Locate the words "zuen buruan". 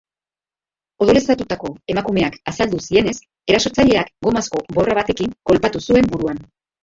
5.89-6.43